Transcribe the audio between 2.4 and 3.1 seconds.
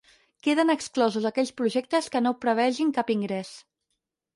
prevegin